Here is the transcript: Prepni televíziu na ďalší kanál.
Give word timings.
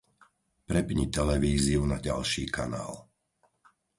Prepni 0.69 1.05
televíziu 1.17 1.81
na 1.91 1.97
ďalší 2.07 2.43
kanál. 2.57 2.91